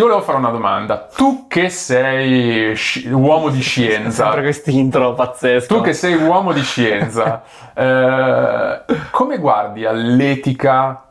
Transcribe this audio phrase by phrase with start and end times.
[0.00, 1.08] ti volevo fare una domanda.
[1.14, 5.74] Tu che sei sci- uomo di scienza, Sempre questi intro pazzesco.
[5.76, 7.42] tu che sei uomo di scienza,
[7.76, 11.04] eh, come guardi all'etica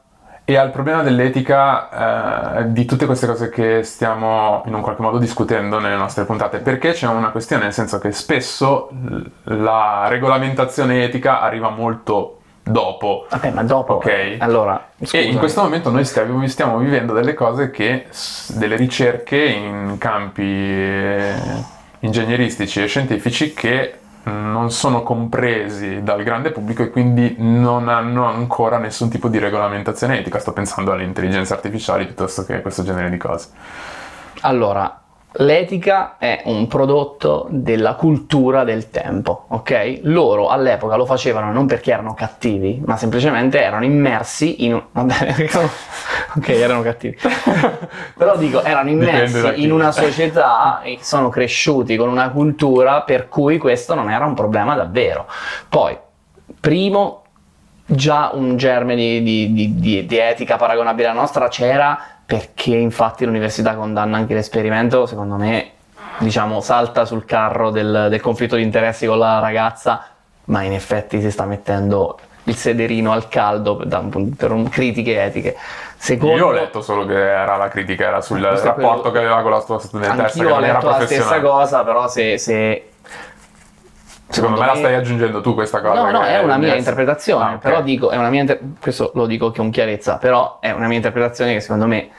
[0.43, 5.19] e al problema dell'etica eh, di tutte queste cose che stiamo in un qualche modo
[5.19, 6.57] discutendo nelle nostre puntate?
[6.57, 8.89] Perché c'è una questione, nel senso che spesso
[9.43, 12.38] la regolamentazione etica arriva molto
[12.69, 13.25] dopo.
[13.29, 13.95] Vabbè, ma dopo.
[13.95, 14.35] Ok.
[14.39, 14.89] Allora.
[14.97, 18.07] E in questo momento noi stiamo, stiamo vivendo delle cose che,
[18.49, 21.33] delle ricerche in campi eh,
[21.99, 28.77] ingegneristici e scientifici che non sono compresi dal grande pubblico e quindi non hanno ancora
[28.77, 30.39] nessun tipo di regolamentazione etica.
[30.39, 33.47] Sto pensando alle intelligenze artificiali piuttosto che a questo genere di cose.
[34.41, 34.98] Allora,
[35.33, 39.99] l'etica è un prodotto della cultura del tempo, ok?
[40.03, 44.83] Loro all'epoca lo facevano non perché erano cattivi, ma semplicemente erano immersi in un...
[44.91, 45.35] Vabbè,
[46.35, 47.17] ok, erano cattivi.
[48.17, 53.57] Però dico, erano immersi in una società e sono cresciuti con una cultura per cui
[53.57, 55.27] questo non era un problema davvero.
[55.69, 55.95] Poi,
[56.59, 57.23] primo,
[57.85, 63.73] già un germe di- di- di- di etica paragonabile alla nostra c'era perché infatti l'università
[63.73, 65.71] condanna anche l'esperimento, secondo me,
[66.19, 70.05] diciamo, salta sul carro del, del conflitto di interessi con la ragazza,
[70.45, 73.87] ma in effetti si sta mettendo il sederino al caldo per,
[74.37, 75.55] per un- critiche etiche.
[75.97, 79.41] Secondo, Io ho letto solo che era la critica, era sul rapporto quello- che aveva
[79.41, 82.37] con la sua studentessa, Anch'io ho letto la stessa cosa, però se...
[82.37, 82.89] se
[84.29, 86.03] Secondo me la stai aggiungendo tu questa cosa.
[86.03, 87.59] No, no, è una mia interpretazione, Ah, ok.
[87.59, 90.97] però dico, è una mia inter- questo lo dico con chiarezza, però è una mia
[90.97, 92.09] interpretazione che secondo me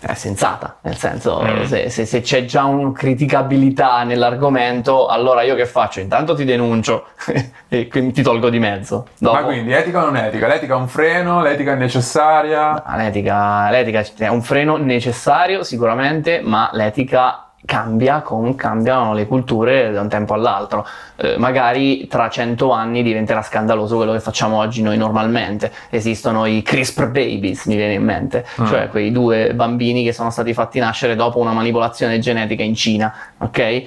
[0.00, 1.62] è sensata, nel senso, Mm.
[1.64, 6.00] se, se- se c'è già una criticabilità nell'argomento, allora io che faccio?
[6.00, 7.06] Intanto ti denuncio
[7.68, 9.06] e quindi ti tolgo di mezzo.
[9.18, 10.46] Dopo, Ma quindi etica o non etica?
[10.48, 12.82] L'etica è un freno, l'etica è necessaria.
[12.84, 19.92] Ah, l'etica, l'etica è un freno necessario sicuramente, ma l'etica cambia con cambiano le culture
[19.92, 20.86] da un tempo all'altro.
[21.16, 25.72] Eh, magari tra cento anni diventerà scandaloso quello che facciamo oggi noi normalmente.
[25.90, 28.66] Esistono i CRISPR babies, mi viene in mente, Mm.
[28.66, 33.14] cioè quei due bambini che sono stati fatti nascere dopo una manipolazione genetica in Cina,
[33.38, 33.84] ok?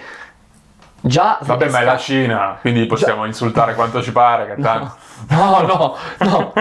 [1.07, 4.47] Già Vabbè, ma è la Cina, quindi possiamo insultare quanto ci pare.
[4.55, 4.95] Che tanto...
[5.29, 6.53] No, no, no.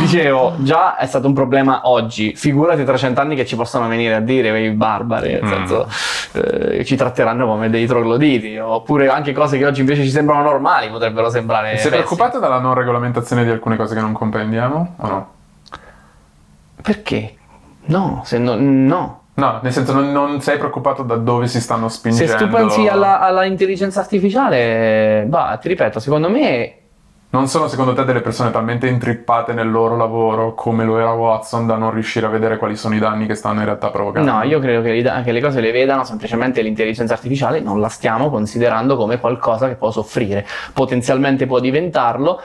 [0.00, 2.34] Dicevo, già è stato un problema oggi.
[2.36, 5.48] Figurati tra cent'anni che ci possono venire a dire quei barbari, nel Mm.
[5.48, 5.88] senso,
[6.32, 8.58] eh, ci tratteranno come dei trogloditi.
[8.58, 11.68] Oppure anche cose che oggi invece ci sembrano normali potrebbero sembrare.
[11.68, 11.96] Sei pessime.
[11.96, 15.32] preoccupato dalla non regolamentazione di alcune cose che non comprendiamo o no?
[16.82, 17.34] Perché?
[17.86, 19.22] No, se no, no.
[19.38, 22.36] No, nel senso non, non sei preoccupato da dove si stanno Se spingendo.
[22.36, 26.74] tu pensi alla, alla intelligenza artificiale, bah, ti ripeto, secondo me
[27.30, 31.66] Non sono secondo te delle persone talmente intrippate nel loro lavoro come lo era Watson
[31.66, 34.28] da non riuscire a vedere quali sono i danni che stanno in realtà provocando?
[34.32, 37.88] No, io credo che, li- che le cose le vedano semplicemente l'intelligenza artificiale, non la
[37.88, 42.40] stiamo considerando come qualcosa che può soffrire, potenzialmente può diventarlo,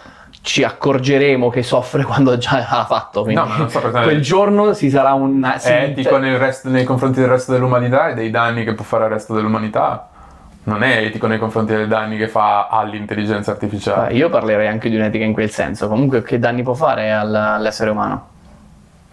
[0.45, 4.21] ci accorgeremo che soffre quando già l'ha fatto, quindi No, ma non sto pretendendo- quel
[4.21, 5.53] giorno si sarà un...
[5.57, 8.83] Sì, etico cioè- nel resto- nei confronti del resto dell'umanità e dei danni che può
[8.83, 10.09] fare al resto dell'umanità.
[10.65, 14.11] Non è etico nei confronti dei danni che fa all'intelligenza artificiale.
[14.11, 17.33] Eh, io parlerei anche di un'etica in quel senso, comunque che danni può fare al-
[17.33, 18.27] all'essere umano?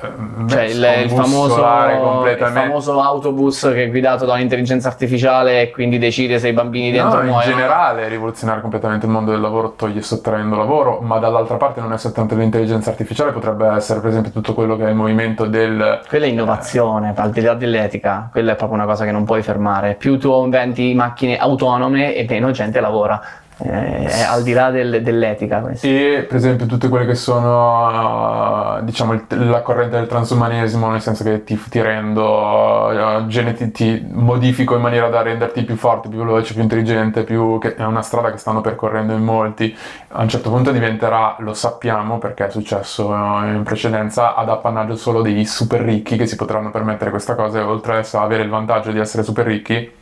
[0.03, 5.71] Eh, Cioè il, il famoso, il famoso autobus che è guidato da un'intelligenza artificiale e
[5.71, 7.55] quindi decide se i bambini dentro No, in muoiono.
[7.55, 11.99] generale rivoluzionare completamente il mondo del lavoro toglie sottraendo lavoro, ma dall'altra parte non è
[11.99, 16.01] soltanto l'intelligenza artificiale, potrebbe essere per esempio tutto quello che è il movimento del...
[16.09, 19.43] Quella è innovazione, al di là dell'etica, quella è proprio una cosa che non puoi
[19.43, 19.95] fermare.
[19.95, 23.21] Più tu inventi macchine autonome e meno gente lavora.
[23.63, 25.87] Eh, è al di là del- dell'etica questo.
[25.87, 31.25] E per esempio tutte quelle che sono uh, diciamo la corrente del transumanesimo, nel senso
[31.25, 36.19] che ti, ti rendo, uh, geneti- ti modifico in maniera da renderti più forte, più
[36.19, 39.77] veloce, più intelligente, più, che è una strada che stanno percorrendo in molti.
[40.09, 44.97] A un certo punto diventerà, lo sappiamo perché è successo uh, in precedenza, ad appannaggio
[44.97, 48.49] solo dei super ricchi che si potranno permettere questa cosa e oltre a avere il
[48.49, 49.99] vantaggio di essere super ricchi,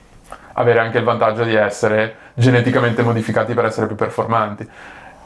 [0.58, 4.68] avere anche il vantaggio di essere geneticamente modificati per essere più performanti.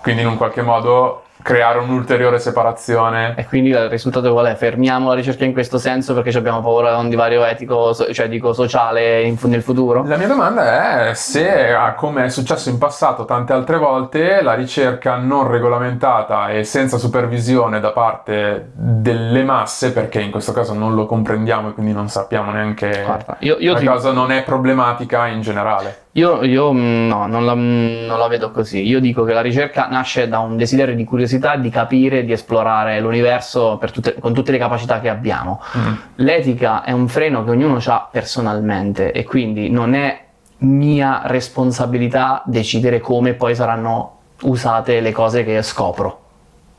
[0.02, 3.34] Quindi in un qualche modo creare un'ulteriore separazione.
[3.36, 4.54] E quindi il risultato qual è?
[4.54, 8.52] Fermiamo la ricerca in questo senso perché abbiamo paura di un divario etico, cioè dico
[8.52, 10.04] sociale in nel futuro?
[10.06, 14.54] La mia domanda è se, ah, come è successo in passato tante altre volte, la
[14.54, 20.94] ricerca non regolamentata e senza supervisione da parte delle masse, perché in questo caso non
[20.94, 24.42] lo comprendiamo e quindi non sappiamo neanche Guarda, io, io la ti- cosa non è
[24.44, 26.00] problematica in generale.
[26.12, 28.86] Io, io, mm, no, non la, mm, non la vedo così.
[28.86, 32.32] Io dico che la ricerca nasce da un desiderio di curiosità curiosità di capire, di
[32.32, 35.61] esplorare l'universo tutte, con tutte le capacità che abbiamo.
[35.76, 35.94] Mm.
[36.17, 40.25] L'etica è un freno che ognuno ha personalmente e quindi non è
[40.58, 46.19] mia responsabilità decidere come poi saranno usate le cose che scopro.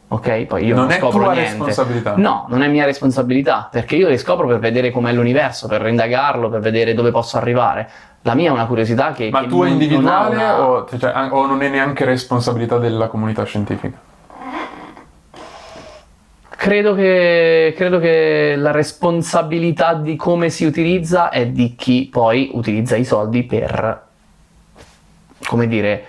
[0.09, 0.45] Ok?
[0.45, 1.49] Poi io non, non scopro tua niente.
[1.49, 2.13] responsabilità.
[2.17, 6.49] No, non è mia responsabilità, perché io le scopro per vedere com'è l'universo, per indagarlo,
[6.49, 7.89] per vedere dove posso arrivare.
[8.21, 9.29] La mia è una curiosità che.
[9.31, 10.61] Ma che tua non, individuale non una...
[10.61, 14.11] o, cioè, o non è neanche responsabilità della comunità scientifica?
[16.63, 22.95] Credo che, credo che, la responsabilità di come si utilizza è di chi poi utilizza
[22.95, 24.01] i soldi per,
[25.45, 26.05] come dire,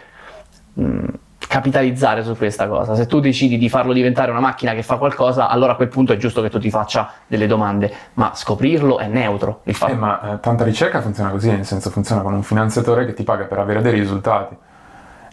[0.74, 1.04] mh, mm,
[1.48, 2.94] capitalizzare su questa cosa.
[2.94, 6.12] Se tu decidi di farlo diventare una macchina che fa qualcosa, allora a quel punto
[6.12, 9.62] è giusto che tu ti faccia delle domande, ma scoprirlo è neutro.
[9.64, 9.90] Il fatto...
[9.90, 13.24] eh, ma eh, tanta ricerca funziona così, nel senso funziona con un finanziatore che ti
[13.24, 14.56] paga per avere dei risultati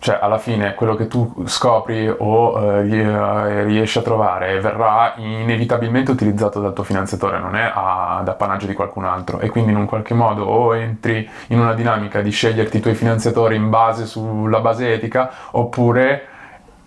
[0.01, 6.09] cioè alla fine quello che tu scopri o eh, eh, riesci a trovare verrà inevitabilmente
[6.09, 9.39] utilizzato dal tuo finanziatore, non è ad appanaggio di qualcun altro.
[9.39, 12.95] E quindi in un qualche modo o entri in una dinamica di sceglierti i tuoi
[12.95, 16.30] finanziatori in base sulla base etica oppure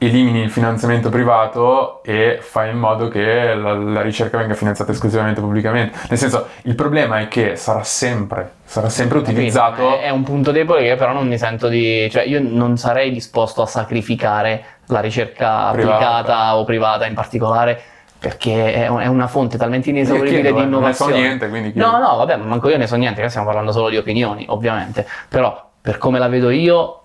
[0.07, 5.41] elimini il finanziamento privato e fai in modo che la, la, ricerca venga finanziata esclusivamente
[5.41, 5.99] pubblicamente.
[6.09, 9.99] Nel senso, il problema è che sarà sempre, sarà sempre utilizzato.
[9.99, 12.09] È, è un punto debole che però non mi sento di.
[12.11, 15.95] cioè, io non sarei disposto a sacrificare la ricerca privata.
[15.95, 17.83] applicata o privata in particolare
[18.25, 21.13] perché è una fonte talmente inesauribile di innovazione.
[21.13, 21.91] Non ne so niente, quindi chiedo.
[21.91, 25.07] No, no, vabbè, manco io ne so niente, stiamo parlando solo di opinioni, ovviamente.
[25.29, 27.04] Però, per come la vedo io,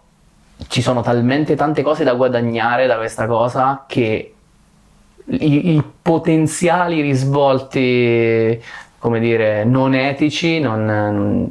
[0.68, 4.34] ci sono talmente tante cose da guadagnare da questa cosa che
[5.26, 8.62] i, i potenziali risvolti
[9.00, 11.50] come dire, non etici, non, non,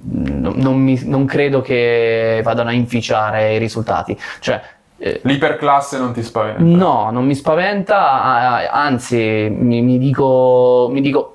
[0.55, 4.17] non, mi, non, credo che vadano a inficiare i risultati.
[4.41, 4.61] Cioè,
[4.99, 6.63] eh, L'iperclasse non ti spaventa?
[6.63, 11.33] No, non mi spaventa, anzi mi, mi, dico, mi dico,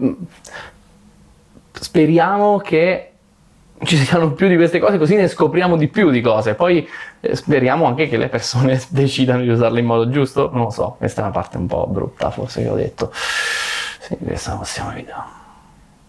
[1.71, 3.12] speriamo che
[3.83, 6.53] ci siano più di queste cose, così ne scopriamo di più di cose.
[6.55, 6.87] Poi
[7.19, 10.49] eh, speriamo anche che le persone decidano di usarle in modo giusto.
[10.51, 13.11] Non lo so, questa è una parte un po' brutta, forse che ho detto.
[13.13, 15.41] Sì, questa possiamo evitare.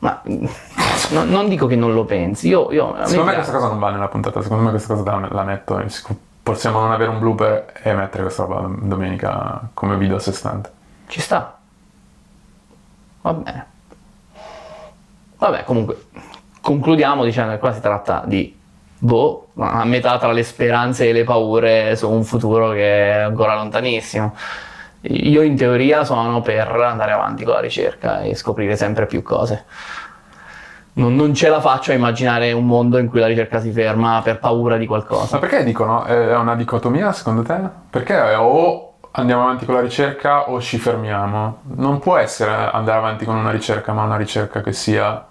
[0.01, 0.21] Ma
[1.11, 2.49] no, non dico che non lo pensi.
[2.49, 4.43] Io, io secondo me questa cosa non va nella puntata.
[4.43, 5.83] Secondo me questa cosa la, la metto.
[6.43, 10.71] Possiamo non avere un blooper e mettere questa roba domenica come video a sé stante.
[11.07, 11.59] Ci sta.
[13.23, 13.67] Va bene.
[15.39, 16.07] Vabbè, comunque,
[16.65, 18.57] concludiamo dicendo che qua si tratta di
[18.97, 23.55] boh, a metà tra le speranze e le paure su un futuro che è ancora
[23.55, 24.35] lontanissimo.
[25.03, 29.65] Io in teoria sono per andare avanti con la ricerca e scoprire sempre più cose.
[30.95, 34.23] Non, non, ce la faccio a immaginare un mondo in cui la ricerca si ferma
[34.25, 35.35] per paura di qualcosa.
[35.35, 36.05] Ma perché dicono?
[36.05, 37.59] È una dicotomia secondo te?
[37.91, 41.59] Perché o andiamo avanti con la ricerca o ci fermiamo?
[41.77, 45.27] Non può essere andare avanti con una ricerca, ma una ricerca che sia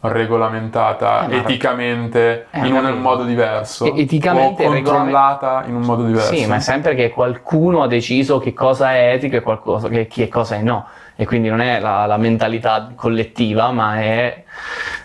[0.00, 3.84] regolamentata eh, eticamente eh, in un modo diverso.
[3.84, 6.34] E- eticamente o controllata in un modo diverso.
[6.34, 10.06] Sì ma è sempre che qualcuno ha deciso che cosa è etico e qualcosa, che,
[10.06, 10.86] che cosa è no.
[11.16, 14.44] E quindi non è la, la, mentalità collettiva ma è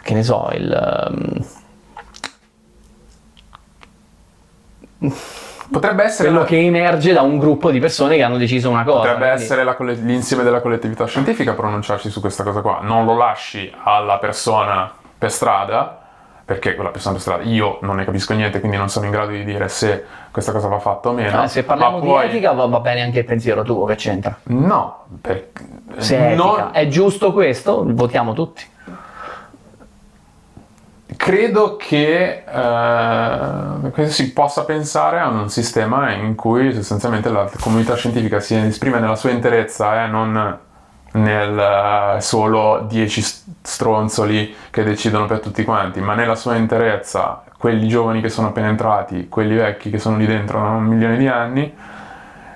[0.01, 1.43] che ne so il
[4.99, 5.13] um...
[5.71, 6.47] Potrebbe essere quello la...
[6.47, 8.97] che emerge da un gruppo di persone che hanno deciso una cosa.
[8.97, 9.43] Potrebbe quindi...
[9.43, 12.79] essere la, l'insieme della collettività scientifica a pronunciarsi su questa cosa qua.
[12.81, 16.01] Non lo lasci alla persona per strada,
[16.45, 19.31] perché quella persona per strada io non ne capisco niente, quindi non sono in grado
[19.31, 21.43] di dire se questa cosa va fatta o meno.
[21.43, 22.27] Eh, se parliamo poi...
[22.27, 24.37] di etica va, va, bene anche il pensiero tuo, che c'entra?
[24.43, 25.49] No, per...
[25.97, 26.69] se è, non...
[26.71, 28.73] è giusto questo, votiamo tutti
[31.25, 38.39] credo che eh, si possa pensare a un sistema in cui sostanzialmente la comunità scientifica
[38.39, 40.59] si esprime nella sua interezza e eh, non
[41.13, 43.23] nel uh, solo 10
[43.63, 48.67] stronzoli che decidono per tutti quanti, ma nella sua interezza, quelli giovani che sono appena
[48.67, 51.73] entrati, quelli vecchi che sono lì dentro da un milione di anni,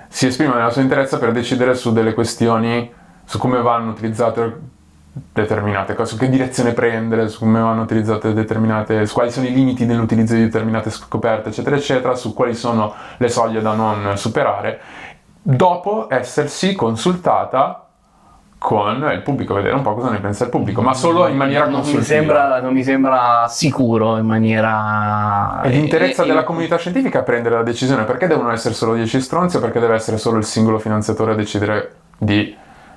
[0.06, 2.88] si esprimono nella sua interezza per decidere su delle questioni,
[3.24, 4.78] su come vanno utilizzate
[5.12, 9.52] determinate cose, su che direzione prendere, su come vanno utilizzate determinate, su quali sono i
[9.52, 14.80] limiti nell'utilizzo di determinate scoperte, eccetera, eccetera, su quali sono le soglie da non superare,
[15.42, 17.86] dopo essersi consultata
[18.60, 21.64] con il pubblico, vedere un po' cosa ne pensa il pubblico, ma solo in maniera
[21.64, 22.00] non consultiva.
[22.00, 25.62] Mi sembra, non mi sembra sicuro in maniera...
[25.62, 26.44] È l'interezza e, della e...
[26.44, 29.94] comunità scientifica a prendere la decisione, perché devono essere solo 10 stronzi o perché deve
[29.94, 32.54] essere solo il singolo finanziatore a decidere di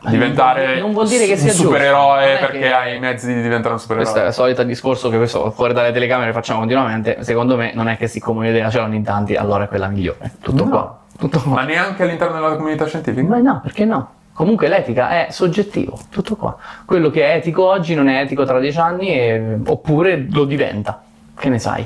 [0.09, 2.73] diventare non vuol dire che sia un supereroe perché che...
[2.73, 4.09] hai i mezzi di diventare un supereroe.
[4.09, 7.23] Questo è il solito discorso che questo fuori dalle telecamere facciamo continuamente.
[7.23, 10.31] Secondo me non è che siccome un'idea ce l'hanno in tanti, allora è quella migliore.
[10.41, 10.69] Tutto no.
[10.69, 10.99] qua.
[11.17, 11.53] tutto qua.
[11.53, 13.27] Ma neanche all'interno della comunità scientifica?
[13.27, 14.11] Ma no, perché no?
[14.33, 16.57] Comunque l'etica è soggettivo, tutto qua.
[16.85, 21.03] Quello che è etico oggi non è etico tra dieci anni, e- oppure lo diventa.
[21.37, 21.85] Che ne sai?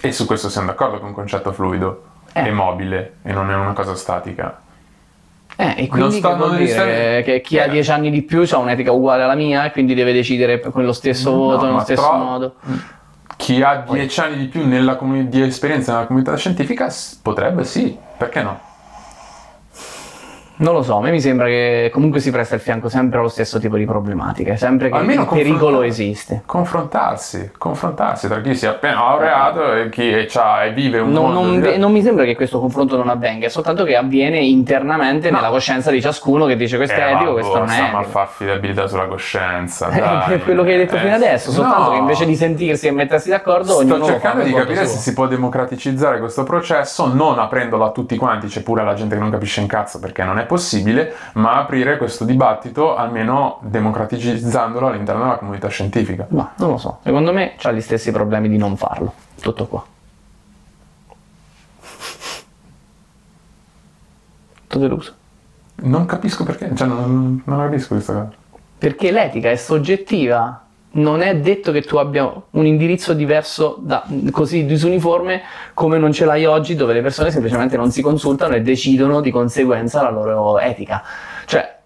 [0.00, 2.44] E su questo siamo d'accordo che è un concetto fluido, Eh.
[2.44, 4.60] è mobile e non è una cosa statica.
[5.56, 7.68] Eh, e quindi sta- che vuol non dire che chi ha eh.
[7.70, 10.92] dieci anni di più ha un'etica uguale alla mia e quindi deve decidere con lo
[10.92, 12.54] stesso voto, No, nello ma stesso tro- modo.
[13.36, 16.88] Chi ha 10 anni di più nella comuni- di esperienza nella comunità scientifica
[17.22, 18.60] potrebbe sì, perché no?
[20.62, 23.26] Non lo so, a me mi sembra che comunque si presta il fianco sempre allo
[23.28, 26.42] stesso tipo di problematiche, sempre che Almeno il pericolo esiste.
[26.46, 30.26] Confrontarsi, confrontarsi tra chi si è appena laureato e chi è-
[30.64, 31.78] e vive un Non, mondo non- diverso.
[31.80, 35.38] non mi sembra che questo confronto non avvenga, è soltanto che avviene internamente No.
[35.38, 38.02] nella coscienza di ciascuno che dice questo Eh, è etico, questo non è etico.
[38.04, 39.88] fare affidabilità sulla coscienza.
[39.90, 40.34] Dai.
[40.34, 41.90] è quello che hai detto Eh, fino adesso, soltanto no.
[41.90, 44.94] che invece di sentirsi e mettersi d'accordo, Sto fa cercando di capire suo.
[44.94, 49.16] se si può democraticizzare questo processo, non aprendolo a tutti quanti, c'è pure la gente
[49.16, 54.86] che non capisce un cazzo perché non è possibile, ma aprire questo dibattito almeno democraticizzandolo
[54.86, 56.26] all'interno della comunità scientifica.
[56.28, 59.14] Ma non lo so, secondo me ha gli stessi problemi di non farlo.
[59.40, 59.82] Tutto qua.
[64.66, 65.14] Tutto deluso.
[65.76, 68.30] Non capisco perché, cioè non, non capisco questa cosa.
[68.76, 70.66] Perché l'etica è soggettiva.
[70.94, 75.40] Non è detto che tu abbia un indirizzo diverso da, così disuniforme
[75.72, 79.30] come non ce l'hai oggi, dove le persone semplicemente non si consultano e decidono di
[79.30, 81.02] conseguenza la loro etica.
[81.46, 81.76] Cioè,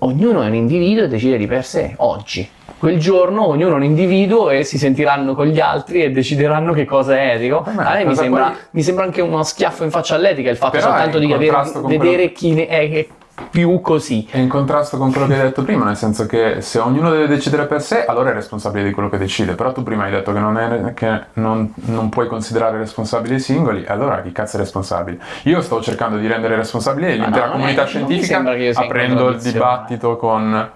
[0.00, 2.48] ognuno è un individuo e decide di per sé, oggi.
[2.78, 6.84] Quel giorno ognuno è un individuo e si sentiranno con gli altri e decideranno che
[6.84, 7.64] cosa è etico.
[7.66, 10.56] Vabbè, A me mi sembra, poi- mi sembra anche uno schiaffo in faccia all'etica il
[10.56, 13.06] fatto Però soltanto di aver- contrasto con vedere quello- chi ne è
[13.50, 14.26] più così.
[14.30, 17.26] È in contrasto con quello che hai detto prima, nel senso che se ognuno deve
[17.26, 19.54] decidere per sé, allora è responsabile di quello che decide.
[19.54, 23.40] Però tu prima hai detto che non, è- che non- non puoi considerare responsabili i
[23.40, 25.18] singoli, allora chi cazzo è responsabile?
[25.44, 28.42] Io sto cercando di rendere responsabile l'intera no, è- comunità mi scientifica
[28.74, 30.70] aprendo il dibattito con...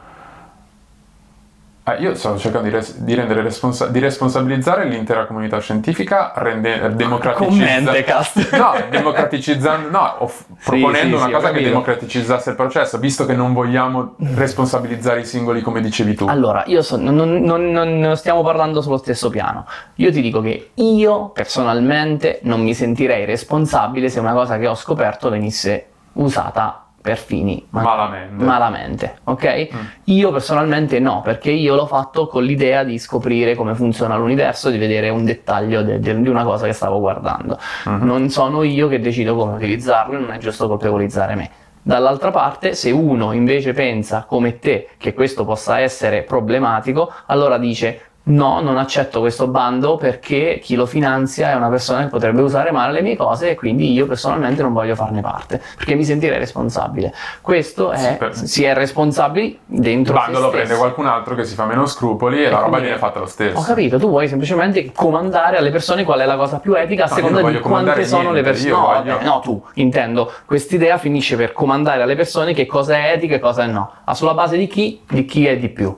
[1.84, 6.94] Eh, io sto cercando di, res- di rendere responsa- di responsabilizzare l'intera comunità scientifica, rende-
[6.94, 7.90] democraticizzando...
[7.90, 8.56] Commentecast.
[8.56, 13.26] No, democraticizzando, no, off- Sì, proponendo sì, una sì, cosa che democraticizzasse il processo, visto
[13.26, 16.26] che non vogliamo responsabilizzare i singoli come dicevi tu.
[16.28, 19.66] Allora, io so- non- non- non stiamo parlando sullo stesso piano.
[19.96, 24.76] Io ti dico che io personalmente non mi sentirei responsabile se una cosa che ho
[24.76, 28.44] scoperto venisse usata per fini ma- Malamente.
[28.44, 29.68] malamente, ok?
[29.74, 29.78] Mm.
[30.04, 34.78] Io personalmente no, perché io l'ho fatto con l'idea di scoprire come funziona l'universo, di
[34.78, 37.58] vedere un dettaglio de- de- di una cosa che stavo guardando.
[37.86, 38.04] Mhm.
[38.06, 41.50] Non sono io che decido come utilizzarlo non è giusto colpevolizzare me.
[41.84, 48.11] Dall'altra parte, se uno invece pensa come te che questo possa essere problematico, allora dice
[48.24, 52.70] no, non accetto questo bando perché chi lo finanzia è una persona che potrebbe usare
[52.70, 56.38] male le mie cose e quindi io personalmente non voglio farne parte perché mi sentirei
[56.38, 57.12] responsabile.
[57.40, 61.44] Questo è, Sì, si è responsabili Il dentro bando se lo prende qualcun altro che
[61.44, 63.58] si fa meno scrupoli e, la roba viene fatta lo stesso.
[63.58, 67.08] Ho capito, tu vuoi semplicemente comandare alle persone qual è la cosa più etica a
[67.08, 68.68] No, seconda di quante sono le niente, persone.
[68.70, 70.32] io No, voglio- vabbè, no, tu, intendo.
[70.46, 73.90] Quest'idea finisce per comandare alle persone che cosa è etica e cosa è no.
[74.04, 75.02] Ma sulla base di chi?
[75.08, 75.96] Di chi è di più.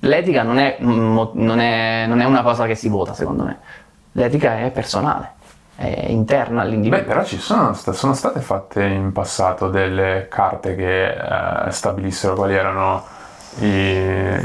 [0.00, 3.58] L'etica non è, non è- non è una cosa che si vota, secondo me.
[4.12, 5.32] L'etica è personale,
[5.76, 7.04] è interna Beh, all'individuo.
[7.04, 11.08] però ci sono, sono state fatte in passato delle carte che
[11.66, 13.04] eh, stabilissero quali erano
[13.60, 13.66] i,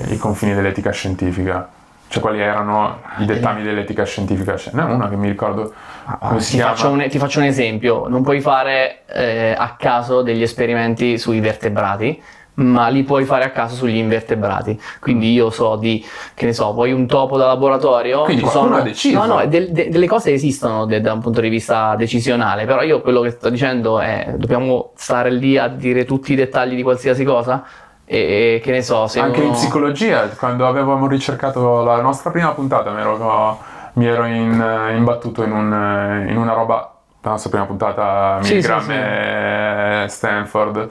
[0.09, 1.69] i confini dell'etica scientifica.
[2.07, 4.55] Cioè quali erano i dettami dell'etica scientifica.
[4.57, 5.73] Ce n'è una che mi ricordo
[6.19, 6.75] come si ti, chiama.
[6.75, 11.39] faccio un, ti faccio un esempio, non puoi fare eh, a caso degli esperimenti sui
[11.39, 12.21] vertebrati,
[12.55, 14.79] ma li puoi fare a caso sugli invertebrati.
[14.99, 18.23] Quindi io so di, che ne so, vuoi un topo da laboratorio?
[18.23, 18.81] Quindi ci sono-.
[19.25, 22.81] No, no, del- de- delle cose esistono de- da un punto di vista decisionale, però
[22.81, 26.83] io quello che sto dicendo è, dobbiamo stare lì a dire tutti i dettagli di
[26.83, 27.63] qualsiasi cosa?
[28.07, 28.17] E,
[28.55, 32.51] e che ne so, se Anche uno- in psicologia, quando avevamo ricercato la nostra prima
[32.51, 33.59] puntata, mi ero,
[33.93, 38.79] mi ero in- imbattuto in, un- in una roba, la nostra prima puntata, Sì, Milgram
[38.79, 38.91] sì, sì.
[38.93, 40.89] e Stanford.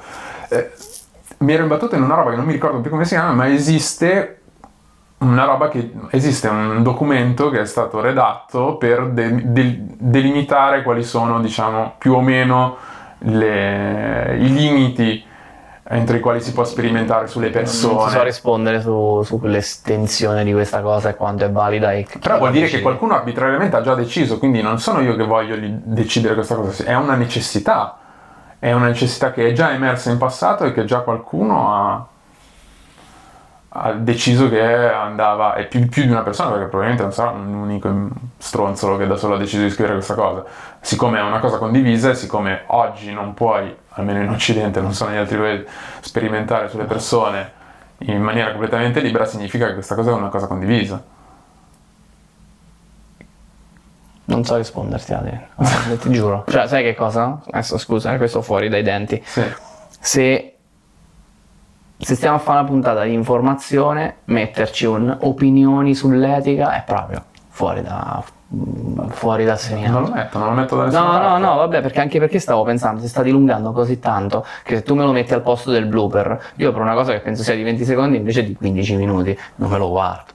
[0.48, 0.70] Eh,
[1.44, 3.48] mi ero imbattuto in una roba che non mi ricordo più come si chiama, ma
[3.48, 4.38] esiste
[5.18, 11.02] una roba che esiste un documento che è stato redatto per de- de- delimitare quali
[11.02, 12.76] sono, diciamo, più o meno
[13.18, 15.24] le- i limiti
[15.86, 18.10] entro i quali si può sperimentare sulle non persone.
[18.10, 21.92] so rispondere su, sull'estensione di questa cosa e quanto è valida.
[21.92, 22.82] E Però vuol dire che decide.
[22.82, 26.84] qualcuno arbitrariamente ha già deciso, quindi non sono io che voglio li- decidere questa cosa,
[26.84, 27.96] è una necessità,
[28.64, 32.06] è una necessità che è già emersa in passato e che già qualcuno ha,
[33.68, 37.52] ha deciso che andava, e più, più di una persona, perché probabilmente non sarà un
[37.52, 40.44] unico stronzolo che da solo ha deciso di scrivere questa cosa,
[40.80, 45.08] siccome è una cosa condivisa e siccome oggi non puoi, almeno in Occidente, non so
[45.08, 45.66] negli altri paesi,
[46.00, 47.52] sperimentare sulle persone
[47.98, 51.04] in maniera completamente libera, significa che questa cosa è una cosa condivisa.
[54.26, 55.48] Non so risponderti, Ale.
[56.00, 56.44] ti giuro.
[56.48, 57.40] Cioè, sai che cosa?
[57.50, 59.20] Adesso scusa, eh, questo fuori dai denti.
[59.24, 59.42] Sì.
[60.00, 60.48] Se
[61.96, 67.82] se stiamo a fare una puntata di informazione, metterci un opinioni sull'etica è proprio fuori
[67.82, 68.22] da
[69.08, 69.92] fuori da seminato.
[69.98, 71.28] Non lo metto, non lo metto da nessuna No, parte.
[71.28, 74.82] no, no, vabbè, perché anche perché stavo pensando, si sta dilungando così tanto che se
[74.82, 77.54] tu me lo metti al posto del blooper, io per una cosa che penso sia
[77.56, 80.32] di 20 secondi invece di 15 minuti, non me lo guardo.